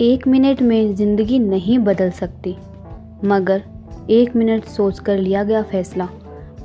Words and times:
एक 0.00 0.26
मिनट 0.28 0.60
में 0.62 0.94
ज़िंदगी 0.94 1.38
नहीं 1.38 1.78
बदल 1.78 2.10
सकती। 2.10 2.54
मगर 3.24 3.62
एक 4.10 4.34
मिनट 4.36 4.64
सोच 4.64 4.98
कर 4.98 5.18
लिया 5.18 5.42
गया 5.42 5.62
फैसला 5.62 6.08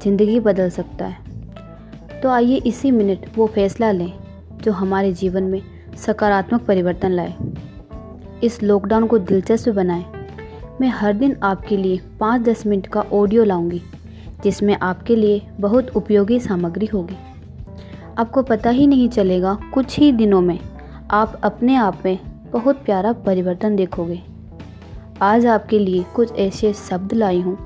ज़िंदगी 0.04 0.40
बदल 0.40 0.70
सकता 0.70 1.06
है। 1.06 2.20
तो 2.22 2.30
आइए 2.30 2.56
इसी 2.56 2.92
मिनट 2.92 3.26
वो 3.36 3.46
फैसला 3.48 3.92
लें 3.92 4.12
जो 4.64 4.72
हमारे 4.72 5.14
जीवन 5.14 5.44
में 5.44 5.62
सकारात्मक 5.98 6.62
परिवर्तन 6.62 7.12
लाए। 7.12 7.36
इस 8.44 8.62
लॉकडाउन 8.64 9.08
को 9.08 9.20
दिलचस्प 9.20 9.70
बनाएँ। 9.70 10.06
मैं 10.82 10.90
हर 10.90 11.14
दिन 11.14 11.36
आपके 11.44 11.78
लिए 11.78 12.00
पाँच 12.20 12.42
दस 12.42 12.66
मिनट 12.68 12.88
का 12.88 13.02
ऑडियो 13.02 13.44
लाऊँगी, 13.44 13.82
जिसमें 14.44 14.76
आपके 14.76 15.16
लिए 15.16 15.42
बहुत 15.60 15.96
उपयोगी 15.96 16.40
सामग्री 16.40 16.86
होगी। 16.86 17.18
आपको 18.18 18.44
पता 18.44 18.70
ही 18.70 18.88
नहीं 18.88 19.08
चलेगा, 19.10 19.58
कुछ 19.74 19.98
ही 20.00 20.12
दिनों 20.12 20.42
में 20.42 20.60
आप 21.12 21.40
अपने 21.44 21.76
आप 21.76 22.02
में 22.06 22.18
बहुत 22.52 22.84
प्यारा 22.86 23.12
परिवर्तन 23.26 23.76
देखोगे। 23.76 24.20
आज 25.22 25.46
आपके 25.46 25.78
लिए 25.80 26.04
कुछ 26.16 26.32
ऐसे 26.36 26.72
शब्द 26.74 27.14
लाई 27.14 27.40
हूँ, 27.42 27.58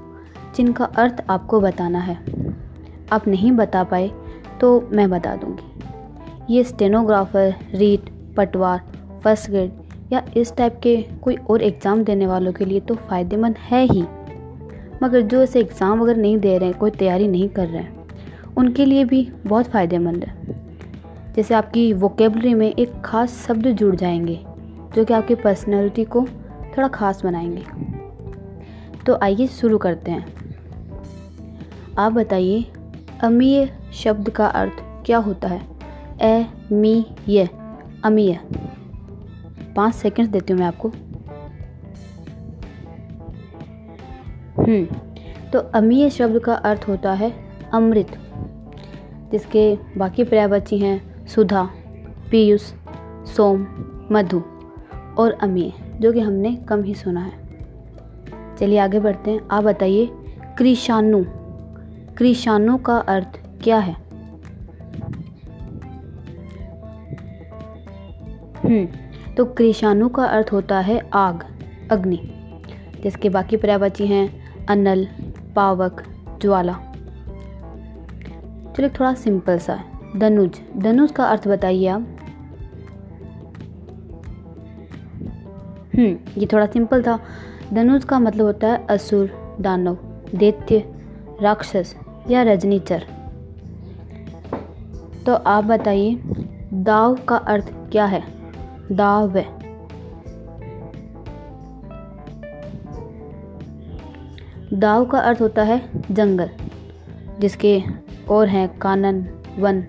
जिनका 0.56 0.86
अर्थ 0.86 1.24
आपको 1.30 1.60
बताना 1.62 2.00
है। 2.00 2.18
आप 3.12 3.28
नहीं 3.28 3.52
बता 3.52 3.84
पाए 3.84 4.12
तो 4.62 4.70
मैं 4.92 5.10
बता 5.10 5.36
दूँगी। 5.36 6.54
ये 6.56 6.64
स्टेनोग्राफर, 6.64 7.54
रीट, 7.74 8.10
पटवार, 8.38 8.82
फ़र्स्ट 9.24 9.50
ग्रेड 9.50 10.14
या 10.14 10.24
इस 10.38 10.56
टाइप 10.56 10.80
के 10.84 10.96
कोई 11.24 11.36
और 11.50 11.62
एग्ज़ाम 11.62 12.04
देने 12.04 12.28
वालों 12.28 12.54
के 12.54 12.66
लिए 12.66 12.80
तो 12.80 12.96
फ़ायदेमंद 12.96 13.58
है 13.62 13.84
ही। 13.84 14.06
मगर 15.04 15.22
जो 15.22 15.44
ऐसे 15.44 15.60
एग्ज़ाम 15.60 16.00
वगैरह 16.00 16.22
नहीं 16.22 16.38
दे 16.38 16.58
रहे 16.58 16.70
हैं, 16.70 16.78
कोई 16.78 16.92
तैयारी 16.92 17.28
नहीं 17.28 17.50
कर 17.50 17.68
रहे 17.68 17.82
हैं, 17.82 18.08
उनके 18.58 18.86
लिए 18.86 19.06
भी 19.06 19.30
बहुत 19.46 19.66
फ़ायदेमंद 19.66 20.24
है। 20.24 21.34
जैसे 21.36 21.54
आपकी 21.54 21.92
वोकेबलरी 21.94 22.54
में 22.54 22.68
एक 22.70 23.02
ख़ास 23.06 23.46
शब्द 23.48 23.68
जुड़ 23.68 23.96
जाएँगे। 23.96 24.40
जो 24.96 25.06
कि 25.06 25.14
आपकी 25.14 25.36
पर्सनैलिटी 25.36 26.04
को 26.04 26.22
थोड़ा 26.78 26.88
ख़ास 26.88 27.24
बनाएँगे। 27.24 27.66
तो 29.04 29.20
आइए 29.24 29.48
शुरू 29.48 29.78
करते 29.78 30.12
हैं। 30.12 30.34
आप 31.98 32.12
बताइए, 32.12 32.66
अमीय 33.24 33.78
शब्द 33.94 34.30
का 34.30 34.48
अर्थ 34.48 35.06
क्या 35.06 35.18
होता 35.18 35.48
है? 35.48 35.62
ए, 36.22 36.46
मी, 36.72 37.06
ये, 37.28 37.50
अमीय। 38.04 38.40
पाँच 39.76 39.94
सेकंड्स 39.94 40.32
देती 40.32 40.54
हूँ 40.54 40.60
मैं 40.60 40.68
आपको। 40.68 40.90
हम्म 44.64 44.86
तो 45.52 45.60
अमीय 45.60 46.10
शब्द 46.10 46.40
का 46.40 46.54
अर्थ 46.54 46.86
होता 46.88 47.14
है 47.14 47.34
अमृत, 47.74 48.20
जिसके 49.32 49.78
बाकी 49.98 50.24
पर्यायवाची 50.24 50.78
हैं 50.78 51.28
सुधा, 51.28 51.70
पीयूष, 52.32 52.62
सोम, 53.36 53.68
मधु। 54.12 54.44
और 55.18 55.32
अमीय 55.32 55.74
जो 56.00 56.14
कि 56.14 56.20
हमने 56.20 56.56
कम 56.56 56.84
ही 56.84 56.94
सुना 56.94 57.22
है। 57.22 57.46
चलिए 58.60 58.80
आगे 58.80 59.00
बढ़ते 59.00 59.32
हैं। 59.32 59.40
आप 59.52 59.64
बताइए, 59.64 60.10
कृषाणु 60.58 61.24
कृषाणु 62.18 62.78
का 62.78 62.98
अर्थ 62.98 63.40
क्या 63.64 63.78
है? 63.78 63.94
हम्म 68.66 68.88
तो 69.34 69.46
कृषाणु 69.46 70.10
का 70.10 70.26
अर्थ 70.26 70.52
होता 70.52 70.80
है 70.80 71.10
आग, 71.14 71.44
अग्नि। 71.92 72.32
जिसके 73.04 73.30
बाकी 73.30 73.58
पर्यावाची 73.58 74.08
हैं 74.08 74.56
अनल 74.66 75.08
पावक, 75.56 76.04
ज्वाला। 76.42 76.74
चलिए 78.78 78.90
थोड़ा 78.90 79.14
सिंपल 79.14 79.58
सा 79.58 79.84
धनुज 80.18 80.62
धनुज 80.78 81.12
का 81.12 81.26
अर्थ 81.26 81.48
बताइए 81.48 81.88
आप। 81.88 82.08
ये 86.38 86.46
थोड़ा 86.46 86.66
सिंपल 86.66 87.04
था। 87.04 87.20
धनुष 87.74 88.04
का 88.04 88.20
मतलब 88.20 88.46
होता 88.46 88.68
है 88.68 88.88
असुर, 88.90 89.58
दानव, 89.62 89.98
दैत्य, 90.36 90.94
राक्षस 91.42 91.96
या 92.30 92.44
रजनीचर। 92.44 93.04
तो 95.26 95.34
आप 95.34 95.64
बताइए, 95.64 96.20
दाव 96.74 97.16
का 97.16 97.36
अर्थ 97.36 97.74
क्या 97.92 98.06
है? 98.06 98.24
दाव 98.92 99.44
दाव 104.74 105.06
का 105.06 105.20
अर्थ 105.20 105.42
होता 105.42 105.64
है 105.64 105.82
जंगल, 106.12 106.50
जिसके 107.40 107.84
और 108.30 108.48
हैं 108.48 108.80
कानन, 108.80 109.26
वन, 109.60 109.84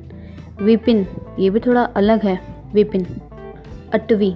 विपिन, 0.62 1.06
ये 1.38 1.50
भी 1.50 1.60
थोड़ा 1.60 1.82
अलग 1.82 2.22
है, 2.22 2.40
विपिन, 2.72 3.06
अटवी। 3.94 4.34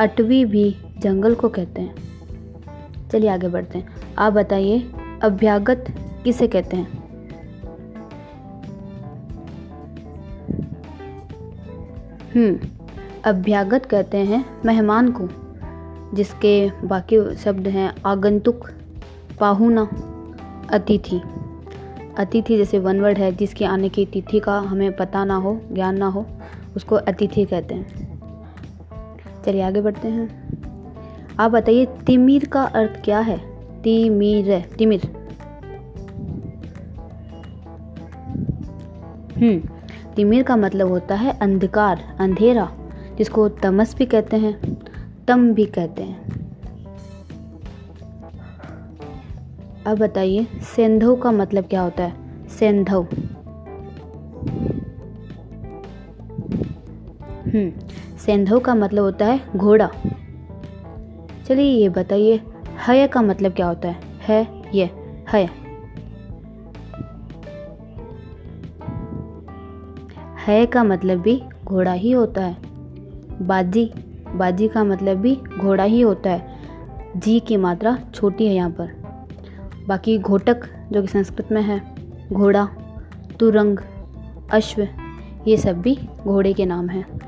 अटवी 0.00 0.44
भी 0.44 0.76
जंगल 1.00 1.34
को 1.34 1.48
कहते 1.48 1.82
हैं। 1.82 1.94
चलिए 3.12 3.30
आगे 3.30 3.48
बढ़ते 3.48 3.78
हैं। 3.78 3.88
आप 4.18 4.32
बताइए, 4.32 4.92
अभ्यागत 5.22 5.84
किसे 6.24 6.48
कहते 6.48 6.76
हैं? 6.76 7.08
हम्म 12.36 12.58
अभ्यागत 13.24 13.86
कहते 13.86 14.18
हैं 14.18 14.44
मेहमान 14.64 15.12
को, 15.12 15.28
जिसके 16.16 16.70
बाकी 16.84 17.36
शब्द 17.36 17.68
हैं 17.68 17.94
आगंतुक, 18.06 18.70
पाहुना, 19.40 19.88
अतिथि। 20.70 21.20
अतिथि 22.18 22.56
जैसे 22.56 22.78
वन 22.78 23.00
वर्ड 23.00 23.18
है, 23.18 23.32
जिसके 23.32 23.64
आने 23.64 23.88
की 23.88 24.06
तिथि 24.06 24.40
का 24.40 24.58
हमें 24.58 24.96
पता 24.96 25.24
ना 25.24 25.36
हो, 25.36 25.60
ज्ञान 25.72 25.98
ना 25.98 26.06
हो, 26.06 26.26
उसको 26.76 26.96
अतिथि 26.96 27.44
कहते 27.44 27.74
हैं। 27.74 28.08
चलिए 29.46 29.62
आगे 29.62 29.80
बढ़ते 29.80 30.08
हैं। 30.08 30.47
आप 31.40 31.50
बताइए, 31.50 31.86
तिमिर 31.86 32.44
का 32.44 32.62
अर्थ 32.62 33.04
क्या 33.04 33.18
है? 33.18 33.38
तिमिर 33.82 34.60
तिमिर। 34.78 35.02
हम्म 39.36 39.58
तिमिर 40.14 40.42
का 40.42 40.56
मतलब 40.56 40.88
होता 40.88 41.14
है 41.14 41.38
अंधकार, 41.38 42.16
अंधेरा, 42.20 42.72
जिसको 43.18 43.48
तमस 43.48 43.94
भी 43.96 44.06
कहते 44.06 44.36
हैं, 44.36 44.82
तम 45.28 45.52
भी 45.54 45.64
कहते 45.64 46.02
हैं। 46.02 46.28
अब 49.86 49.98
बताइए, 49.98 50.46
सेंधव 50.76 51.16
का 51.16 51.32
मतलब 51.32 51.64
क्या 51.64 51.80
होता 51.80 52.04
है? 52.04 52.48
सेंधव। 52.48 53.02
हम्म 57.46 57.70
सेंधव 58.18 58.58
का 58.58 58.74
मतलब 58.74 59.02
होता 59.02 59.26
है 59.26 59.40
घोड़ा। 59.56 59.90
चलिए 61.48 61.82
ये 61.82 61.88
बताइए, 61.88 62.42
हय 62.86 63.06
का 63.06 63.22
मतलब 63.22 63.52
क्या 63.52 63.66
होता 63.66 63.88
है? 63.88 63.96
है, 64.20 64.62
ये, 64.74 64.90
हय। 65.32 65.48
है 70.46 70.66
का 70.66 70.84
मतलब 70.84 71.18
भी 71.18 71.42
घोड़ा 71.64 71.92
ही 71.92 72.10
होता 72.10 72.44
है। 72.44 72.56
बाजी 73.46 73.92
बाजी 74.34 74.68
का 74.68 74.84
मतलब 74.84 75.16
भी 75.16 75.34
घोड़ा 75.58 75.84
ही 75.84 76.00
होता 76.00 76.30
है। 76.30 76.56
जी 77.16 77.40
की 77.40 77.56
मात्रा 77.56 77.98
छोटी 78.14 78.46
है 78.46 78.54
यहाँ 78.54 78.70
पर। 78.70 78.88
बाकी 79.86 80.18
घोटक, 80.18 80.60
जो 80.92 81.02
कि 81.02 81.08
संस्कृत 81.08 81.48
में 81.52 81.62
है, 81.62 81.94
घोड़ा, 82.32 82.68
तुरंग, 83.40 83.78
अश्व, 84.52 84.88
ये 85.48 85.56
सब 85.56 85.80
भी 85.80 85.98
घोड़े 86.24 86.52
के 86.52 86.66
नाम 86.66 86.88
हैं। 86.88 87.20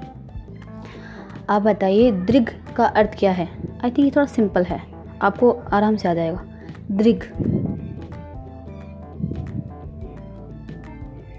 आप 1.51 1.63
बताइए 1.63 2.13
दृघ 2.13 2.51
का 2.77 2.85
अर्थ 2.85 3.11
क्या 3.19 3.33
है? 3.33 3.70
आई 3.85 3.91
थिंक 3.91 3.99
ये 3.99 4.11
थोड़ा 4.11 4.27
सिंपल 4.27 4.65
है। 4.65 4.81
आपको 5.23 5.51
आराम 5.73 5.97
से 5.97 6.09
आ 6.09 6.15
जाएगा। 6.15 6.45
दृघ 6.93 7.23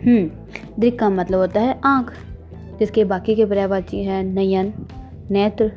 हम्म 0.02 0.80
दृघ 0.80 0.94
का 1.00 1.10
मतलब 1.10 1.40
होता 1.40 1.60
है 1.62 1.80
आँख 1.86 2.12
जिसके 2.80 3.04
बाकी 3.06 3.36
के 3.36 3.46
पर्यावाची 3.46 4.04
हैं 4.04 4.24
नयन, 4.26 4.74
नेत्र, 5.32 5.72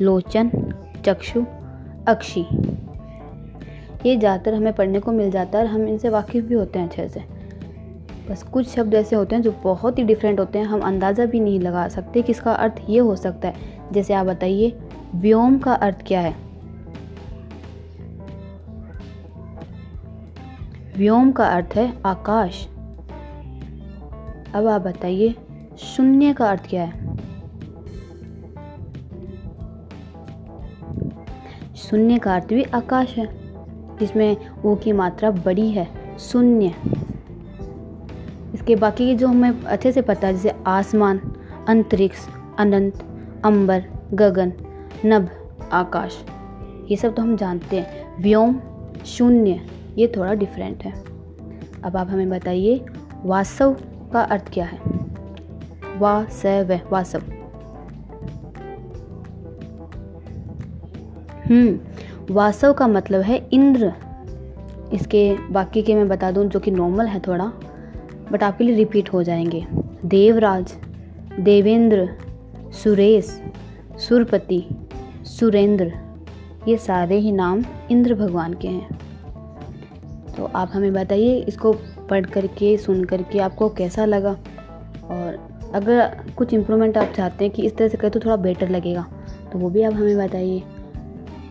लोचन, 0.00 0.50
चक्षु, 1.04 1.44
अक्षी। 2.08 2.46
ये 4.06 4.16
ज़्यादातर 4.16 4.54
हमें 4.54 4.72
पढ़ने 4.72 5.00
को 5.00 5.12
मिल 5.12 5.30
जाता 5.30 5.58
है 5.58 5.64
और 5.64 5.70
हम 5.70 5.86
इनसे 5.88 6.08
वाकिफ़ 6.08 6.44
भी 6.44 6.54
होते 6.54 6.78
हैं 6.78 6.86
अच्छे 6.88 7.08
से। 7.08 7.22
बस 8.28 8.42
कुछ 8.44 8.68
शब्द 8.68 8.94
ऐसे 8.94 9.16
होते 9.16 9.34
हैं 9.34 9.42
जो 9.42 9.52
बहुत 9.64 9.98
ही 9.98 10.04
डिफरेंट 10.04 10.40
होते 10.40 10.58
हैं, 10.58 10.66
हम 10.66 10.80
अंदाज़ा 10.80 11.24
भी 11.24 11.40
नहीं 11.40 11.60
लगा 11.60 11.86
सकते 11.88 12.22
कि 12.22 12.32
इसका 12.32 12.52
अर्थ 12.52 12.80
ये 12.90 12.98
हो 12.98 13.16
सकता 13.16 13.48
है। 13.48 13.74
जैसे 13.92 14.14
आप 14.14 14.26
बताइए 14.26 14.70
व्योम 15.16 15.58
का 15.58 15.72
अर्थ 15.72 15.96
क्या 16.06 16.20
है? 16.20 16.36
व्योम 20.96 21.32
का 21.32 21.46
अर्थ 21.46 21.76
है 21.76 21.98
आकाश। 22.06 22.68
अब 24.54 24.66
आप 24.66 24.80
बताइए, 24.80 25.34
शून्य 25.78 26.32
का 26.32 26.50
अर्थ 26.50 26.70
क्या 26.70 26.84
है? 26.84 27.16
शून्य 31.76 32.18
का 32.18 32.34
अर्थ 32.34 32.48
भी 32.48 32.62
आकाश 32.62 33.16
है, 33.16 33.26
जिसमें 33.98 34.36
वो 34.62 34.76
की 34.76 34.92
मात्रा 34.92 35.30
बड़ी 35.30 35.70
है, 35.70 36.18
शून्य। 36.18 36.74
इसके 38.54 38.76
बाकी 38.76 39.14
जो 39.14 39.28
हमें 39.28 39.62
अच्छे 39.62 39.92
से 39.92 40.02
पता 40.02 40.26
है, 40.26 40.32
जैसे 40.32 40.52
आसमान, 40.66 41.18
अंतरिक्ष, 41.68 42.28
अनंत, 42.58 43.04
अंबर, 43.44 43.84
गगन 44.14 44.52
नभ, 45.04 45.30
आकाश, 45.72 46.24
ये 46.90 46.96
सब 46.96 47.14
तो 47.14 47.22
हम 47.22 47.36
जानते 47.36 47.76
हैं। 47.76 48.22
व्योम, 48.22 48.60
शून्य, 49.06 49.66
ये 49.98 50.12
थोड़ा 50.16 50.34
डिफरेंट 50.34 50.84
है। 50.84 50.92
अब 51.84 51.96
आप 51.96 52.08
हमें 52.10 52.28
बताइए 52.28 52.86
वास्तव 53.24 53.76
का 54.12 54.20
अर्थ 54.20 54.52
क्या 54.52 54.64
है? 54.64 54.78
वा 55.98 56.18
वासव 56.18 56.80
वासव। 56.92 57.22
हम्म 61.50 61.78
वासव 62.30 62.72
का 62.72 62.86
मतलब 62.86 63.20
है 63.20 63.48
इंद्र। 63.52 63.92
इसके 64.92 65.36
बाकी 65.50 65.82
के 65.82 65.94
मैं 65.94 66.08
बता 66.08 66.30
दूँ 66.30 66.46
जो 66.46 66.60
कि 66.60 66.70
नॉर्मल 66.70 67.06
है 67.06 67.20
थोड़ा 67.20 67.52
बट 68.32 68.42
आपके 68.42 68.64
लिए 68.64 68.76
रिपीट 68.76 69.12
हो 69.12 69.22
जाएँगे। 69.22 69.66
देवराज, 70.04 70.74
देवेंद्र, 71.40 72.16
सुरेश। 72.72 73.42
सुरपति, 73.98 74.62
सुरेंद्र, 75.26 75.92
ये 76.68 76.76
सारे 76.76 77.16
ही 77.16 77.32
नाम 77.32 77.64
इंद्र 77.90 78.14
भगवान 78.14 78.54
के 78.54 78.68
हैं। 78.68 78.98
तो 80.36 80.44
आप 80.46 80.70
हमें 80.72 80.92
बताइए, 80.92 81.38
इसको 81.38 81.72
पढ़ 82.10 82.26
करके, 82.26 82.76
सुन 82.76 83.04
करके 83.04 83.38
आपको 83.38 83.68
कैसा 83.68 84.04
लगा? 84.04 84.36
और 85.04 85.38
अगर 85.74 86.16
कुछ 86.36 86.54
इम्प्रूवमेंट 86.54 86.98
आप 86.98 87.12
चाहते 87.16 87.44
हैं 87.44 87.54
कि 87.54 87.62
इस 87.62 87.76
तरह 87.76 87.88
से 87.88 87.96
करें 87.96 88.10
तो 88.10 88.20
थोड़ा 88.20 88.36
बेटर 88.36 88.68
लगेगा 88.68 89.06
तो 89.52 89.58
वो 89.58 89.70
भी 89.70 89.82
आप 89.82 89.94
हमें 89.94 90.16
बताइए। 90.18 90.62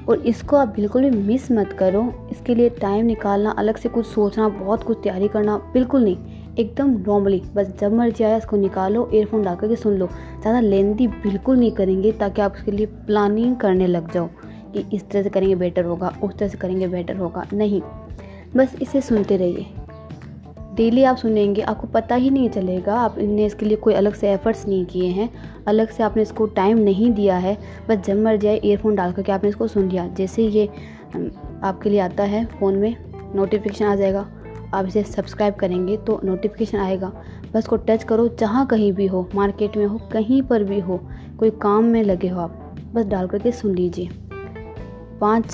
और 0.10 0.20
इसको 0.20 0.56
आप 0.56 0.68
बिल्कुल 0.68 1.10
भी 1.10 1.18
मिस 1.18 1.52
मत 1.52 1.74
करो, 1.74 2.28
इसके 2.32 2.56
लिए 2.56 2.70
टाइम 2.70 3.06
निकालना, 3.06 3.52
अलग 3.52 3.78
से 3.78 3.90
कुछ 3.90 4.06
सोचना, 4.06 4.48
बहुत 4.50 4.84
कुछ 4.84 5.00
तैयारी 5.04 5.28
करना, 5.28 5.58
बिल्कुल 5.74 6.04
नहीं। 6.04 6.35
एकदम 6.60 6.90
नॉर्मली 7.08 7.42
बस 7.56 7.74
जब 7.80 7.94
मर्ज़ी 7.94 8.24
आया 8.24 8.38
इसको 8.38 8.58
निकालो 8.58 9.10
एयरफोन 9.14 9.44
डाल 9.44 9.56
करके 9.56 9.76
सुन 9.76 9.94
लो। 9.94 10.08
ज़्यादा 10.42 10.60
लेंदी 10.60 11.08
बिल्कुल 11.08 11.58
नहीं 11.58 11.72
करेंगे, 11.72 12.12
ताकि 12.12 12.42
आप 12.42 12.54
उसके 12.54 12.72
लिए 12.72 12.86
प्लानिंग 12.86 13.56
करने 13.58 13.88
लग 13.88 14.12
जाओ 14.12 14.28
कि 14.74 14.86
इस 14.94 15.10
तरह 15.10 15.24
से 15.24 15.30
करेंगे 15.30 15.56
बेटर 15.56 15.86
होगा, 15.86 16.14
उस 16.24 16.38
तरह 16.38 16.48
से 16.48 16.58
करेंगे 16.58 16.88
बेटर 16.88 17.16
होगा। 17.16 17.46
नहीं, 17.54 17.82
बस 18.56 18.76
इसे 18.82 19.02
सुनते 19.02 19.38
रहिए। 19.38 19.66
डेली 20.76 21.04
आप 21.04 21.18
सुनेंगे, 21.18 21.62
आपको 21.62 21.88
पता 21.88 22.16
ही 22.16 22.30
नहीं 22.30 22.50
चलेगा, 22.50 22.96
आपने 22.96 23.46
इसके 23.46 23.66
लिए 23.66 23.78
कोई 23.78 23.94
अलग 23.94 24.14
से 24.14 24.32
एफर्ट्स 24.32 24.68
नहीं 24.68 24.86
किए 24.86 25.10
हैं, 25.10 25.30
अलग 25.68 25.90
से 25.90 26.04
आपने 26.04 26.22
इसको 26.22 26.46
टाइम 26.56 26.78
नहीं 26.78 27.12
दिया 27.12 27.38
है। 27.38 27.58
बस 27.90 27.98
जब 27.98 28.18
मर 28.18 28.38
जाए 28.38 28.60
ईयरफोन 28.66 28.96
डाल 28.96 29.12
करके 29.12 29.32
आपने 29.32 29.50
इसको 29.50 29.68
सुन 29.68 29.90
लिया। 29.90 30.08
जैसे 30.08 30.48
ये 30.48 30.68
आपके 31.64 31.90
लिए 31.90 32.00
आता 32.00 32.24
है 32.24 32.46
फ़ोन 32.50 32.76
में 32.76 32.96
नोटिफिकेशन 33.36 33.86
आ 33.86 33.96
जाएगा। 33.96 34.28
आप 34.76 34.88
इसे 34.88 35.04
सब्सक्राइब 35.04 35.54
करेंगे 35.56 35.98
तो 35.98 36.20
नोटिफिकेशन 36.24 36.78
आएगा। 36.78 37.12
बस 37.54 37.68
को 37.68 37.76
टच 37.80 38.04
करो 38.04 38.28
जहाँ 38.40 38.66
कहीं 38.68 38.92
भी 38.94 39.06
हो 39.08 39.28
मार्केट 39.36 39.78
में 39.78 39.86
हो, 39.86 39.98
कहीं 40.14 40.42
पर 40.44 40.64
भी 40.64 40.80
हो, 40.80 41.00
कोई 41.40 41.50
काम 41.62 41.86
में 41.86 42.04
लगे 42.04 42.28
हो 42.28 42.40
आप, 42.42 42.76
बस 42.94 43.06
डाल 43.06 43.28
करके 43.28 43.52
सुन 43.52 43.76
लीजिए। 43.76 44.10
पाँच 45.22 45.52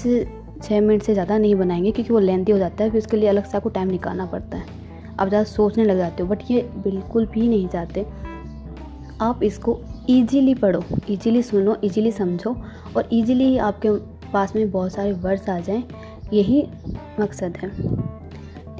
छः 0.63 0.79
मिनट 0.81 1.03
से 1.03 1.13
ज़्यादा 1.13 1.37
नहीं 1.37 1.55
बनाएँगे 1.55 1.91
क्योंकि 1.91 2.13
वो 2.13 2.19
लेंथी 2.19 2.51
हो 2.51 2.57
जाता 2.57 2.83
है, 2.83 2.89
फिर 2.89 2.99
उसके 2.99 3.17
लिए 3.17 3.29
अलग 3.29 3.45
से 3.45 3.57
आपको 3.57 3.69
टाइम 3.69 3.89
निकालना 3.89 4.25
पड़ता 4.25 4.57
है। 4.57 4.79
आप 5.11 5.27
ज़्यादा 5.27 5.43
सोचने 5.43 5.85
लग 5.85 5.97
जाते 5.97 6.23
हो 6.23 6.29
बट 6.29 6.51
ये 6.51 6.61
बिल्कुल 6.83 7.25
भी 7.25 7.47
नहीं 7.47 7.67
चाहते। 7.67 8.05
आप 9.21 9.43
इसको 9.43 9.79
ईजीली 10.09 10.53
पढ़ो 10.55 10.83
ईजीली 11.09 11.41
सुनो 11.43 11.75
ईजीली 11.83 12.11
समझो 12.11 12.55
और 12.97 13.09
ईजीली 13.13 13.57
आपके 13.59 13.89
पास 14.31 14.55
में 14.55 14.69
बहुत 14.71 14.93
सारे 14.93 15.11
वर्ड्स 15.13 15.49
आ 15.49 15.59
जाएँ। 15.59 15.83
यही 16.33 16.63
मकसद 17.19 17.57
है। 17.57 18.00